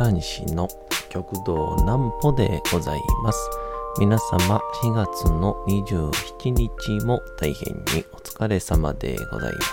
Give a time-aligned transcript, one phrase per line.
[0.00, 0.66] 講談師の
[1.10, 3.50] 極道南歩でございます。
[3.98, 9.66] 皆様4月の27日も大変にお疲れ様でございまし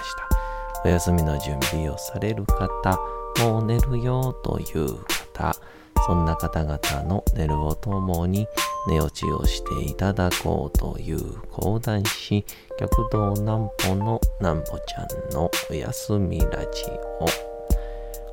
[0.74, 0.84] た。
[0.84, 3.00] お休みの準備をされる方、
[3.40, 4.98] もう寝るよという
[5.34, 5.56] 方、
[6.06, 8.50] そんな方々の寝るをともに
[8.90, 12.46] 寝落ちをしていただこうという講談師、
[12.78, 16.84] 極道南歩の南歩ちゃんのお休みラジ
[17.22, 17.47] オ。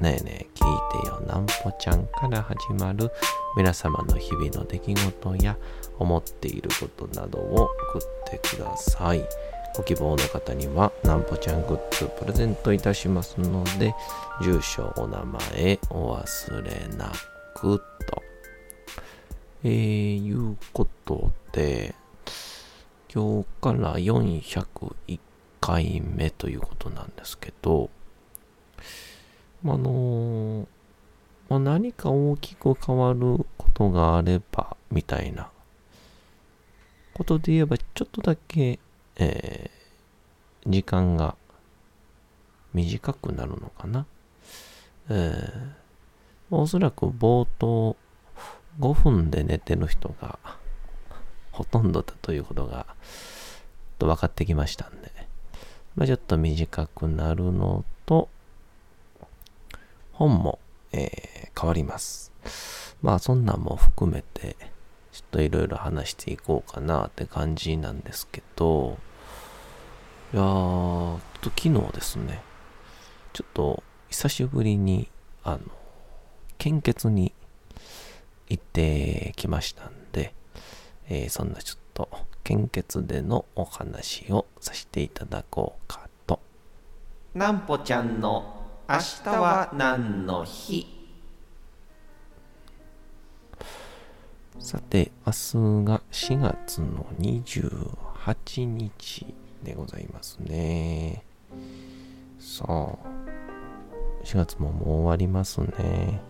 [0.00, 3.10] ねえねえ聞いてよなんぽちゃんから始まる
[3.56, 5.56] 皆様の日々の出来事や
[5.98, 9.24] 思っていることなどを送ってください。
[9.76, 13.92] ご希望の方にはなんぽちゃんグッズプレゼントいたしますので、
[14.40, 17.10] 住所、お名前お忘れな
[17.54, 18.22] くと。
[19.64, 21.96] えー、いうことで、
[23.12, 25.18] 今日から401
[25.60, 27.90] 回目ということなんですけど、
[29.64, 30.66] あのー
[31.48, 35.50] まあ、何か大きく変わることがあれば、みたいな
[37.14, 38.78] ことで言えば、ちょっとだけ、
[39.16, 41.36] えー、時間が
[42.74, 44.06] 短くなるのかな。
[45.08, 47.96] えー、おそらく冒頭
[48.78, 50.38] 5分で寝てる人が
[51.50, 52.86] ほとんどだということが
[53.98, 55.10] と分かってきましたんで、
[55.96, 58.28] まあ、ちょっと短くなるのと、
[60.18, 60.58] 本も、
[60.90, 62.32] えー、変わります。
[63.02, 64.56] まあそんなんも含めて、
[65.12, 68.98] ちょっといろいろ話していこうかなって感じなんですけど、
[70.34, 72.42] いやー、と昨日ですね、
[73.32, 75.08] ちょっと久しぶりに、
[75.44, 75.60] あの、
[76.58, 77.32] 献血に
[78.48, 80.34] 行ってきましたんで、
[81.08, 82.08] えー、そんなちょっと
[82.42, 86.40] 献血でのお話をさせていただこうかと。
[87.34, 88.57] なんぽちゃんの
[88.90, 90.86] 明日は何の日？
[94.58, 99.26] さて、明日が4月の28日
[99.62, 101.22] でございますね。
[102.40, 102.96] さあ、
[104.24, 106.22] 4月ももう終わりますね。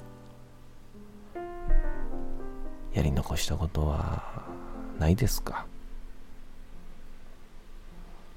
[2.93, 4.49] やり残したことは
[4.99, 5.65] ないですか？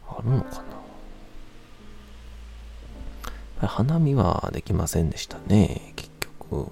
[0.08, 0.64] あるのかな？
[3.67, 6.67] 花見はできませんでしたね、結局。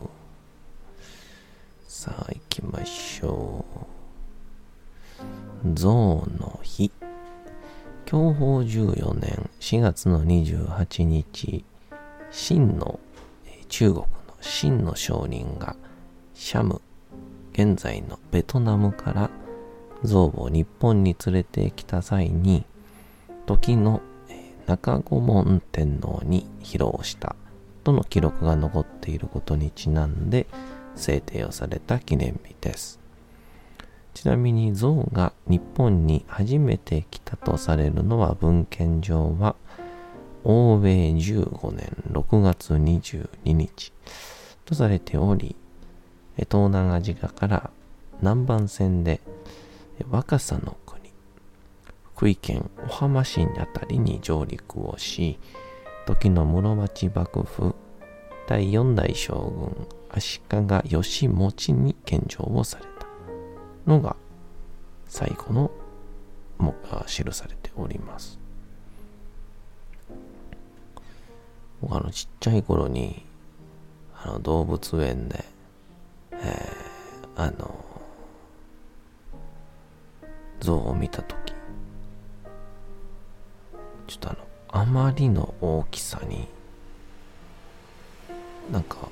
[1.88, 3.66] さあ、行きましょ
[5.66, 5.74] う。
[5.74, 6.92] 象の日。
[8.06, 11.64] 享保14年4月の28日、
[12.32, 13.00] 秦の、
[13.68, 14.08] 中国の
[14.42, 15.76] 秦の商人が、
[16.34, 16.82] シャム、
[17.54, 19.30] 現在のベトナムから
[20.04, 22.66] 象を日本に連れてきた際に、
[23.46, 24.02] 時の
[24.70, 27.36] 中御門天皇に披露した
[27.84, 30.46] との記録が残っていることにちなんで
[30.96, 33.00] 制定をされた記念日です。
[34.14, 39.56] ちなみに象が日本に初めて来たとされるのは文献上は
[40.44, 43.92] 欧米15年6月22日
[44.66, 45.56] とされており
[46.38, 47.72] 東南アジアから
[48.22, 49.20] 南蛮船で
[50.12, 50.78] 若狭の
[52.20, 55.40] 福井県小浜市にあたりに上陸をし
[56.06, 57.74] 時の室町幕府
[58.46, 62.90] 第四代将軍足利義持に献上をされた
[63.90, 64.18] のが
[65.08, 65.72] 最後の
[66.58, 66.76] も
[67.08, 68.38] 記されております。
[71.80, 73.26] 僕あのちっちゃい頃に
[74.26, 75.46] あの動物園で、
[76.34, 77.74] えー、あの
[80.60, 81.49] 像を見た時
[84.10, 84.40] ちょっとあの
[84.70, 86.48] あまりの大きさに
[88.72, 89.08] なんか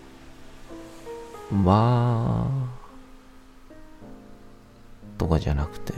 [1.63, 5.93] わーとかじゃなくて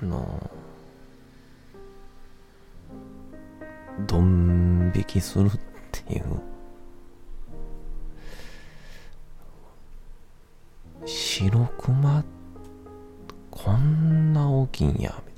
[0.00, 0.50] あの
[4.08, 5.50] ドン引きするっ
[5.92, 6.24] ていう
[11.06, 12.24] 白熊
[13.52, 15.31] こんな大きいんやみたいな。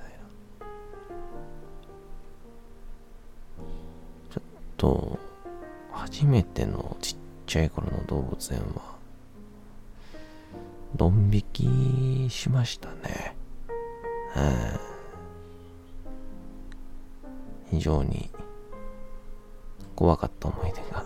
[4.85, 5.19] と
[5.93, 7.17] 初めてのちっ
[7.47, 8.97] ちゃい頃の動物園は、
[10.95, 13.35] ドン引きしましたね。
[14.37, 14.95] うん
[17.71, 18.31] 非常に
[19.97, 21.05] 怖かった思い出が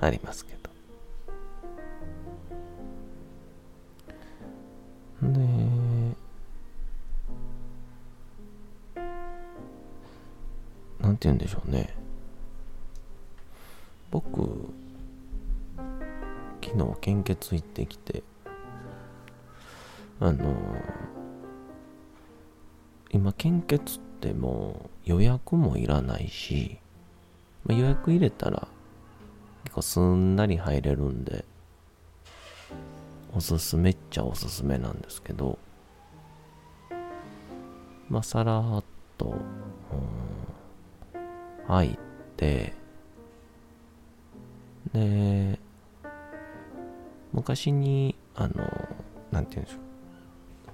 [0.00, 0.70] ありますけど。
[5.22, 5.38] で、
[11.00, 12.07] なんて言うんでしょうね。
[14.10, 14.72] 僕、
[16.64, 18.22] 昨日献血行ってきて、
[20.20, 20.54] あの
[23.10, 26.78] 今献血ってもう予約もいらないし、
[27.64, 28.68] まあ、予約入れたら
[29.64, 31.44] 結構すんなり入れるんで、
[33.34, 35.58] おすすめっちゃおすすめなんですけど、
[38.08, 38.84] まあ、さらっ
[39.18, 39.34] と、
[41.14, 41.98] うん、入っ
[42.36, 42.77] て、
[44.92, 45.58] で、
[47.32, 48.54] 昔に、あの、
[49.30, 49.88] なんて言うんでしょう。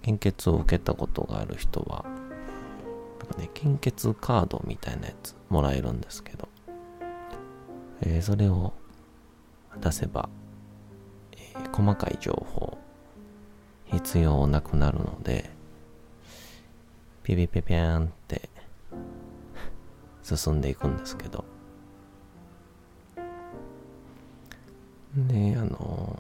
[0.02, 6.48] 献血を受けたことがある人は、なんかね、献血カードみたいなやつもらえるんですけど、
[8.02, 8.74] えー、それを
[9.80, 10.28] 出せば、
[11.32, 12.76] えー、細かい情報
[13.86, 15.50] 必要なくなるので、
[17.22, 18.50] ピピピピャーンって
[20.22, 21.44] 進んでいくんですけど、
[25.16, 26.18] で、あの、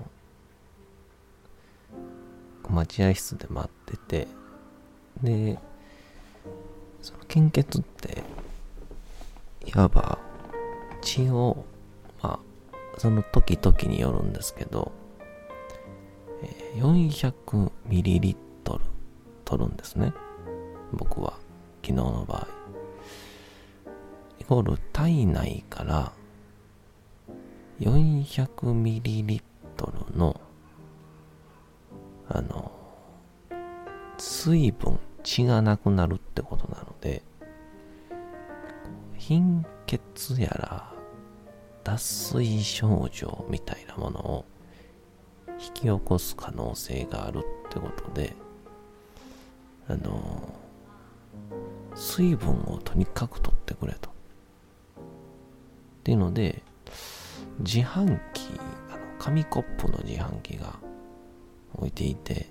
[2.68, 4.28] 待合室で待ってて、
[5.22, 5.58] で、
[7.02, 8.22] その献血って、
[9.66, 10.18] いわば
[11.00, 11.64] 血を、
[12.22, 14.92] まあ、その時々によるんですけど、
[16.76, 18.36] 400ml
[19.44, 20.12] 取るんですね。
[20.92, 21.34] 僕は、
[21.82, 22.46] 昨日の場合。
[24.38, 26.12] イコール体内から
[27.80, 29.42] 400ml
[30.16, 30.40] の
[32.28, 32.72] あの
[34.16, 37.22] 水分血がなくなるってことなので
[39.16, 40.92] 貧血やら
[41.82, 44.44] 脱水症状みたいなものを
[45.58, 48.34] 引き起こす可能性があるってことで
[49.88, 50.54] あの
[51.94, 54.10] 水分をとにかく取ってくれと。
[54.10, 54.12] っ
[56.04, 56.62] ていうので
[57.60, 58.48] 自販機
[58.90, 60.78] あの紙コップの自販機が
[61.74, 62.46] 置いていて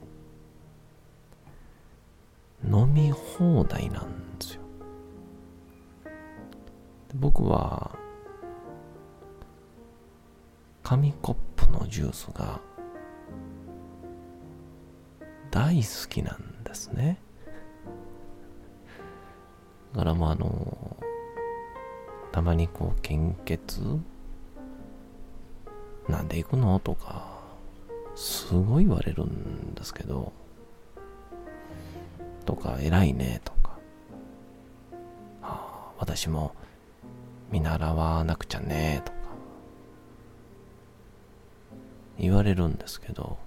[2.65, 4.61] 飲み放題なんですよ。
[7.15, 7.97] 僕は
[10.81, 12.59] 紙コップのジュースが
[15.51, 17.19] 大好きなんですね。
[19.93, 20.97] だからまああの
[22.31, 23.81] たまにこう献血
[26.07, 26.79] なんで行くの？
[26.79, 27.39] とか
[28.15, 30.31] すごい言われるんですけど
[32.45, 33.69] とか偉いねとか、
[35.41, 36.53] はあ、私も
[37.51, 39.17] 見習わなくちゃねとか。
[42.19, 43.39] 言われるんですけど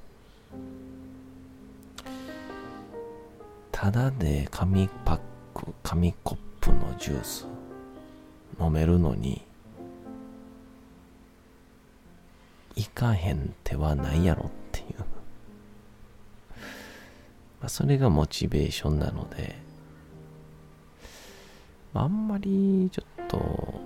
[3.70, 5.20] ただで紙パッ
[5.54, 7.46] ク紙コップのジュース
[8.60, 9.45] 飲めるのに
[12.76, 15.00] 行かへん手はないやろっていう。
[17.60, 19.56] まあ、それがモチベーションなので、
[21.94, 23.80] まあ、あんまりちょっと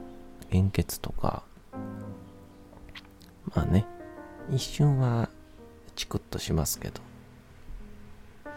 [0.50, 1.44] 献血とか
[3.54, 3.86] まあね
[4.50, 5.28] 一瞬は
[5.94, 7.00] チクッとしますけど、
[8.44, 8.50] ま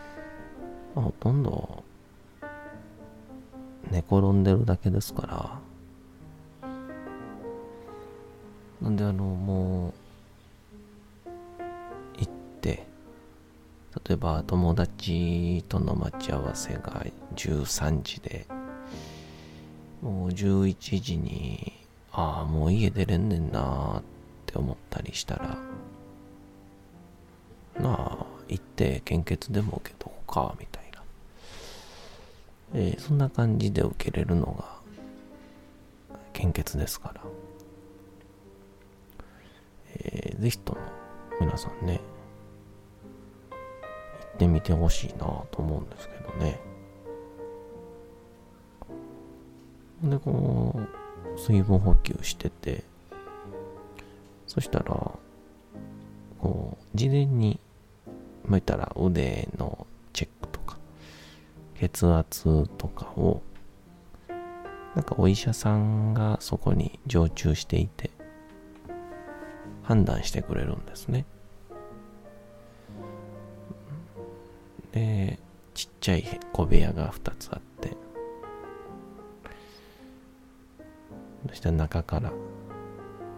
[0.97, 1.83] あ、ほとんど
[3.91, 5.59] 寝転んでるだけですから。
[8.81, 10.02] なんであのもう
[14.07, 18.47] 例えば友達との待ち合わせが13時で、
[20.01, 21.73] もう11時に、
[22.11, 24.03] ああ、もう家出れんねんなっ
[24.47, 25.57] て思ったりしたら、
[27.79, 31.03] なあ、行って献血でも受けとこうか、みたいな。
[32.73, 34.65] えー、そんな感じで受けれるのが、
[36.33, 37.21] 献血ですから。
[39.95, 40.81] えー、ぜひとも
[41.39, 42.01] 皆さんね、
[44.33, 46.59] ってみてほしいなと思うんですけどね。
[50.03, 50.79] で、こ
[51.35, 52.83] う、水分補給してて、
[54.47, 55.11] そしたら、
[56.39, 57.59] こう、事前に、
[58.43, 60.77] まあ、言ったら腕のチェックとか、
[61.79, 63.41] 血圧とかを、
[64.95, 68.11] なんかお医者さんがそこに常駐していて、
[69.83, 71.25] 判断してくれるんですね。
[74.93, 75.39] で、
[75.73, 77.97] ちっちゃい小部屋が2つあって、
[81.49, 82.31] そしたら中から、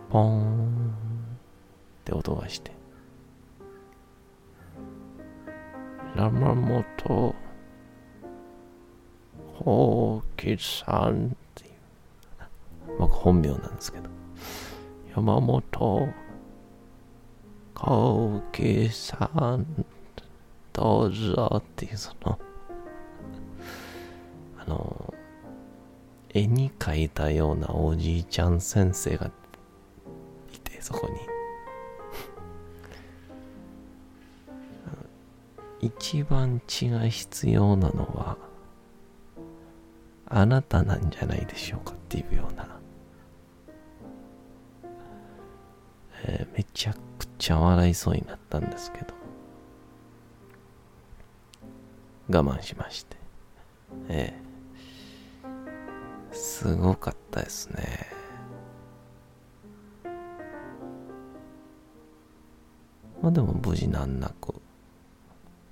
[0.10, 2.72] ポーンって音がして、
[6.16, 7.36] 山本
[9.56, 11.72] ほうきさんっていう、
[13.00, 14.10] 僕本名なんですけど、
[15.16, 16.10] 山本
[17.76, 19.86] ほうきさん、
[20.75, 22.38] どうぞっていうその、
[24.58, 25.13] あの、
[26.34, 29.32] 絵に描いたようなおじいちゃん先生が
[30.53, 31.15] いて、そこに。
[35.88, 38.38] 一番血が必要なのは、
[40.27, 42.67] あなたなんじゃないでしょうかっていうような、
[46.25, 49.25] えー、めちゃくちゃ笑いそうになったんですけど、
[52.27, 53.17] 我慢しまして、
[54.10, 58.08] えー、すごかったですね。
[63.22, 64.53] まあでも無事難なく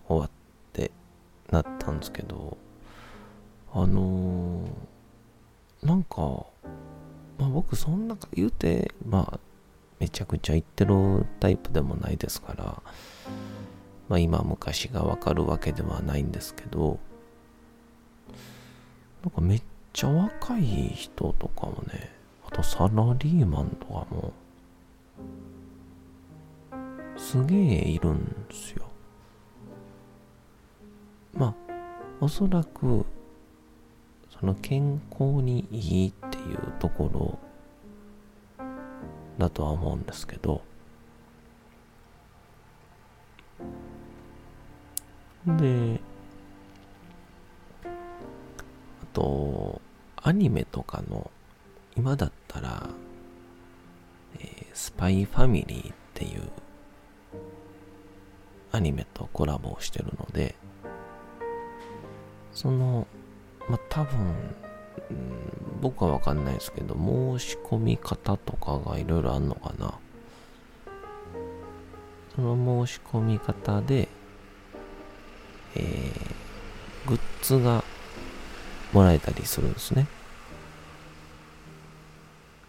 [0.08, 0.30] 終わっ
[0.74, 0.92] て
[1.52, 2.58] なったんですけど、
[3.74, 6.46] あのー、なんか、
[7.38, 9.40] まあ僕そんな言うて、まあ
[10.00, 12.82] めちゃくちゃ言ってるタイプでもないですから、
[14.10, 17.00] まあ今昔がわかるわけではないんですけど、
[19.24, 19.62] なんかめっ
[19.94, 22.12] ちゃ若い人とかもね、
[22.48, 24.34] あとサラリーマンとかも、
[27.18, 28.86] すげえいるんですよ。
[31.34, 31.56] まあ、
[32.20, 33.06] おそらく、
[34.40, 37.40] その健康にいいっていうところ
[39.38, 40.62] だとは思うんですけど、
[45.46, 46.00] で、
[47.84, 47.88] あ
[49.14, 49.82] と、
[50.18, 51.30] アニメとかの、
[51.96, 52.90] 今だったら、
[54.40, 56.50] えー、スパイファミリーっていう
[58.72, 60.56] アニメとコラボをしてるので、
[62.54, 63.06] その、
[63.68, 69.94] まあ、多分、うん、僕はわかんないですけど、申し込み方とかがいろいろあんのかな。
[72.36, 74.08] その申し込み方で、
[75.76, 77.84] えー、グッズが
[78.92, 80.08] もらえたりするんですね。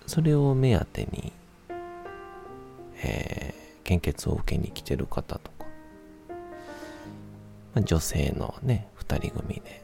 [0.06, 1.32] それを目当てに、
[3.02, 5.66] えー、献血を受けに来てる方とか、
[7.74, 9.82] まあ、女性のね、二人組で、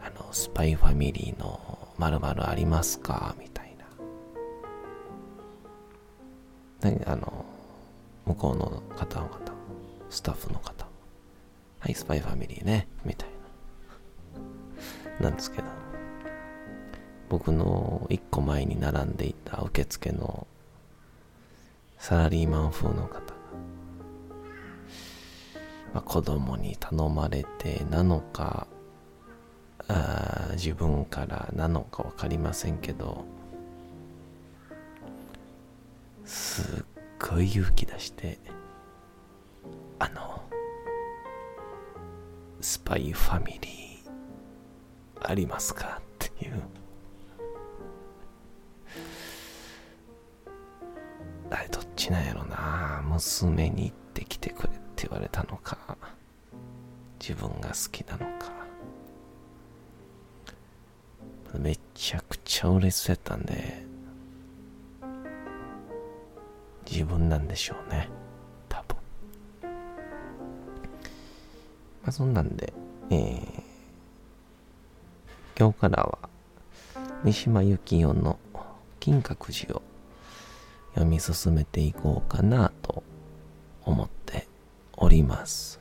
[0.00, 3.34] あの、スパイファミリーの〇〇ありますか？
[3.38, 3.76] みたい
[6.82, 7.12] な。
[7.12, 7.44] あの、
[8.26, 9.30] 向こうの方々、
[10.10, 10.83] スタッフの方、
[11.84, 13.28] はい、スパイファミリーね、みたい
[15.20, 15.28] な。
[15.28, 15.64] なんですけど、
[17.28, 20.46] 僕の一個前に並んでいた受付の
[21.98, 23.20] サラリーマン風の方が、
[25.92, 28.66] まあ、子供に頼まれてなのか、
[29.86, 33.26] あ自分からなのか分かりませんけど、
[36.24, 36.84] すっ
[37.20, 38.38] ごい勇気出して、
[39.98, 40.33] あの、
[42.64, 46.00] スパイファミリーありますか？
[46.00, 46.62] っていう。
[51.50, 53.02] あれどっちなんやろな？
[53.04, 55.76] 娘に行ってきてくれって言われたのか？
[57.20, 58.50] 自分が好きなのか？
[61.58, 63.84] めちゃくちゃ嬉しそうやったんで
[66.90, 68.08] 自分なんでしょうね。
[72.04, 72.74] まあ、そんなんで、
[73.08, 73.40] えー、
[75.58, 76.18] 今日からは、
[77.24, 78.38] 三島由紀夫の
[79.00, 79.82] 金閣寺を
[80.90, 83.02] 読み進めていこうかなと
[83.86, 84.46] 思って
[84.98, 85.80] おります。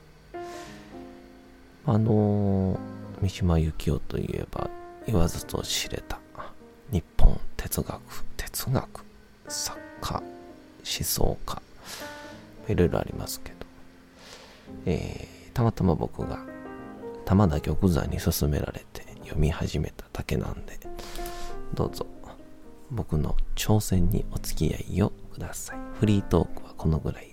[1.86, 2.78] あのー、
[3.22, 4.70] 三島由紀夫といえば
[5.06, 6.22] 言わずと知れた
[6.90, 8.00] 日本哲学、
[8.38, 9.06] 哲学、
[9.50, 10.24] 作家、思
[10.84, 11.62] 想家、
[12.70, 13.58] いろいろありますけど、
[14.86, 16.40] えーたまたま僕が
[17.26, 20.80] 玉田玉座に勧められて読み始めただけなんで、
[21.74, 22.06] どうぞ
[22.92, 25.78] 僕の挑戦にお付き合いをください。
[26.00, 27.33] フリートークはこのぐらい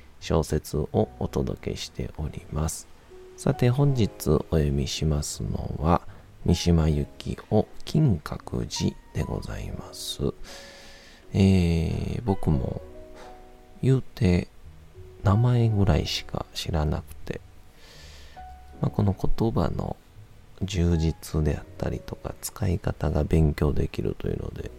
[0.21, 2.87] 小説をお届けしております。
[3.35, 6.01] さて本日お読みしますのは
[6.45, 10.33] 三島由紀夫金閣寺でございます。
[11.33, 12.81] えー、僕も
[13.81, 14.47] 言うて
[15.23, 17.41] 名前ぐらいしか知らなくて、
[18.81, 19.95] まあ、この言葉の
[20.61, 24.69] 充実であったりとか使い方が勉強できるというので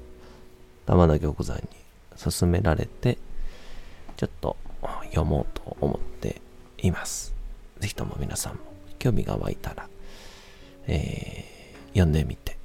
[0.87, 1.63] 玉田玉山に
[2.17, 3.19] 勧められて
[4.17, 4.57] ちょっと
[5.12, 6.40] 読もうと思って
[6.78, 7.35] います。
[7.78, 8.61] ぜひとも皆さんも
[8.99, 9.88] 興味が湧いたら、
[10.87, 12.57] えー、読んでみて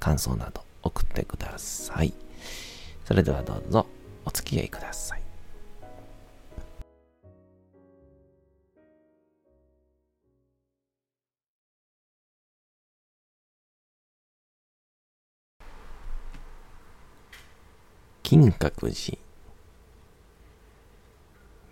[0.00, 2.12] 感想など送ってください。
[3.04, 3.86] それではどうぞ
[4.24, 5.20] お付き合いください。
[18.22, 19.23] 金閣寺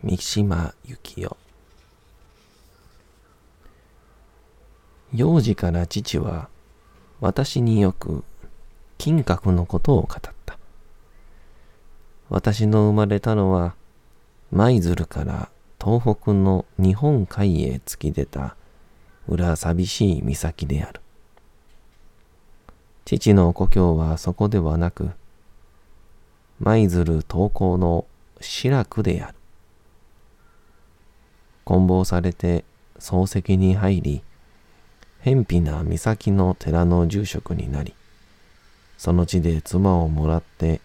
[0.04, 1.36] 三島由紀夫。
[5.14, 6.48] 幼児から父は
[7.20, 8.24] 私によく
[8.98, 10.58] 金閣のことを語った。
[12.30, 13.76] 私の生まれたのは
[14.50, 18.56] 舞鶴から東北の日本海へ突き出た
[19.28, 21.00] 裏寂しい岬である。
[23.04, 25.10] 父の故郷はそこではなく
[26.58, 28.04] 舞鶴東港の
[28.40, 29.36] 志らくである。
[31.64, 32.64] 棍棒されて
[32.98, 34.22] 漱石に入り、
[35.20, 37.94] 偏僻な岬の寺の住職になり、
[38.98, 40.80] その地で妻をもらって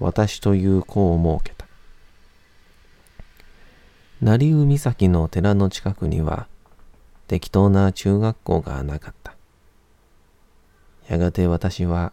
[0.00, 1.66] 私という子を設けた。
[4.20, 6.46] 成生岬の寺の近くには
[7.28, 9.34] 適当な中学校がなかった。
[11.08, 12.12] やがて私は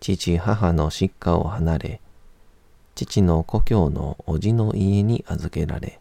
[0.00, 2.00] 父母の失家を離れ、
[2.94, 5.98] 父の故郷の叔父の家に預けられ、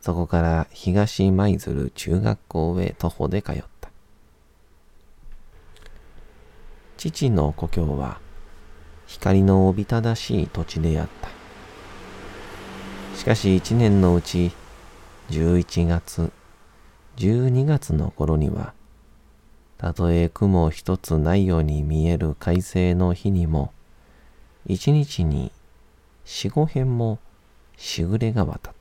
[0.00, 3.90] そこから東舞鶴中学校へ徒歩で通った。
[6.96, 8.20] 父の故郷は
[9.06, 11.28] 光のおびただしい土地であった。
[13.16, 14.52] しかし一年のうち
[15.30, 16.32] 11月、
[17.16, 18.72] 12月の頃には、
[19.78, 23.72] たとえ雲一つないように見える快晴の日にも、
[24.66, 25.52] 一日に
[26.24, 27.18] 四五辺も
[27.76, 28.79] しぐれが渡った。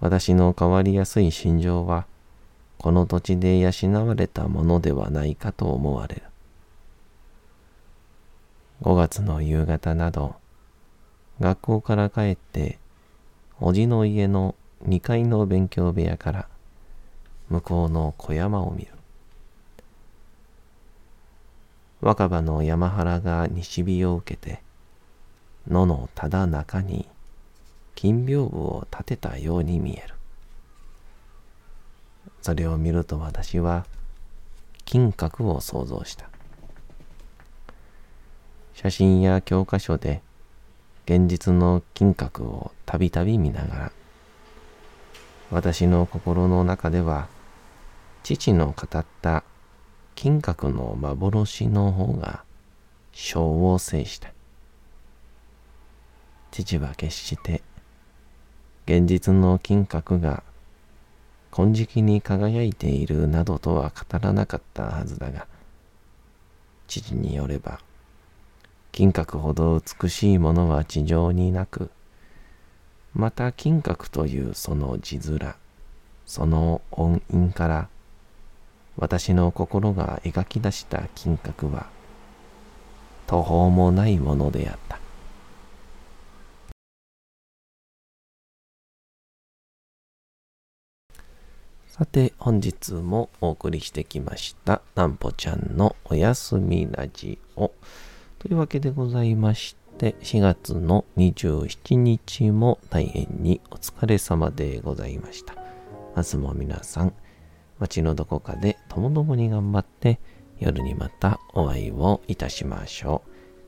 [0.00, 2.06] 私の変わりやすい心情は、
[2.78, 3.72] この土地で養
[4.06, 6.22] われたものではないかと思われる。
[8.82, 10.36] 5月の夕方など、
[11.40, 12.78] 学校から帰って、
[13.60, 14.54] おじの家の
[14.86, 16.48] 2階の勉強部屋から
[17.48, 18.92] 向こうの小山を見る。
[22.00, 24.62] 若葉の山原が西日を受けて、
[25.68, 27.08] 野のただ中に
[28.00, 30.14] 金屏風を立てたように見える。
[32.42, 33.86] それを見ると私は
[34.84, 36.30] 金閣を想像した。
[38.72, 40.22] 写真や教科書で
[41.06, 43.92] 現実の金閣をたびたび見ながら、
[45.50, 47.26] 私の心の中では
[48.22, 49.42] 父の語った
[50.14, 52.44] 金閣の幻の方が
[53.10, 54.32] 章を制した。
[56.52, 57.60] 父は決して
[58.88, 60.42] 現実の金閣が
[61.50, 65.46] 金色に輝いているなどとは語らなかったはずだが、
[66.86, 67.80] 父によれば、
[68.90, 71.90] 金閣ほど美しいものは地上になく、
[73.12, 75.54] また金閣というその字面、
[76.24, 77.88] その音韻から、
[78.96, 81.88] 私の心が描き出した金閣は、
[83.26, 85.07] 途方もないものであった。
[91.98, 97.72] さて、本日もお送りしてきました、なんぽちゃんのおやすみラジオ。
[98.38, 105.56] というわけでございまして、4月の27日も大変にお疲れ様でございました。
[106.16, 107.12] 明日も皆さん、
[107.80, 110.20] 街のどこかでともどもに頑張って、
[110.60, 113.22] 夜にまたお会いをいたしましょ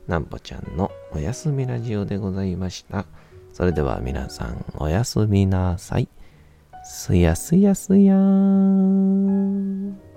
[0.07, 0.09] う。
[0.09, 3.05] なんぽちゃんのおやすみラジオでございました。
[3.51, 6.07] それでは皆さんおやすみなさい。
[6.93, 10.10] すやすやすやーん。